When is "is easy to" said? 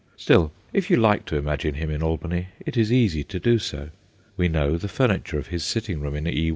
2.75-3.39